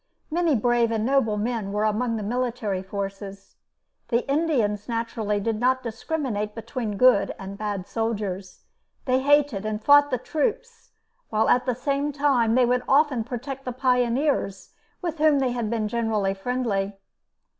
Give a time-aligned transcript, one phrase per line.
[0.31, 3.57] Many brave and noble men were among the military forces.
[4.07, 8.63] The Indians, naturally, did not discriminate between good and bad soldiers.
[9.05, 10.89] They hated and fought the troops,
[11.29, 15.69] while at the same time they would often protect the pioneers, with whom they had
[15.69, 16.97] been generally friendly.